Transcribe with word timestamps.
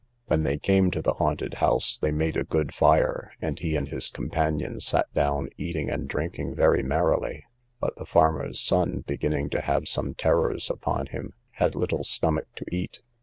When 0.25 0.41
they 0.41 0.57
came 0.57 0.89
to 0.89 1.01
the 1.03 1.13
haunted 1.13 1.53
house, 1.53 1.95
they 1.99 2.09
made 2.09 2.35
a 2.35 2.43
good 2.43 2.73
fire, 2.73 3.33
and 3.39 3.59
he 3.59 3.75
and 3.75 3.87
his 3.87 4.09
companion 4.09 4.79
sat 4.79 5.05
down, 5.13 5.49
eating 5.59 5.91
and 5.91 6.07
drinking 6.07 6.55
very 6.55 6.81
merrily; 6.81 7.45
but 7.79 7.95
the 7.97 8.07
farmer's 8.07 8.59
son, 8.59 9.03
beginning 9.05 9.51
to 9.51 9.61
have 9.61 9.87
some 9.87 10.15
terrors 10.15 10.71
upon 10.71 11.05
him, 11.05 11.33
had 11.51 11.75
little 11.75 12.03
stomach 12.03 12.47
to 12.55 12.65
eat. 12.71 13.01